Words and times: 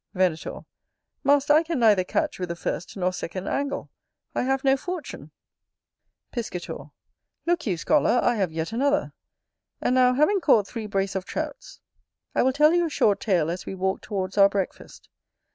Venator. 0.15 0.61
Master, 1.23 1.53
I 1.53 1.61
can 1.61 1.77
neither 1.77 2.03
catch 2.03 2.39
with 2.39 2.49
the 2.49 2.55
first 2.55 2.97
nor 2.97 3.13
second 3.13 3.47
angle: 3.47 3.91
I 4.33 4.41
have 4.41 4.63
no 4.63 4.75
fortune. 4.75 5.29
Piscator. 6.31 6.85
Look 7.45 7.67
you, 7.67 7.77
scholar, 7.77 8.19
I 8.23 8.33
have 8.33 8.51
yet 8.51 8.71
another. 8.71 9.13
And 9.79 9.93
now, 9.93 10.15
having 10.15 10.41
caught 10.41 10.65
three 10.67 10.87
brace 10.87 11.13
of 11.13 11.25
Trouts, 11.25 11.81
I 12.33 12.41
will 12.41 12.51
tell 12.51 12.73
you 12.73 12.87
a 12.87 12.89
short 12.89 13.19
tale 13.19 13.51
as 13.51 13.67
we 13.67 13.75
walk 13.75 14.01
towards 14.01 14.39
our 14.39 14.49
breakfast. 14.49 15.07